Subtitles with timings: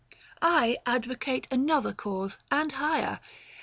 [0.41, 3.19] I advocate another cause and higher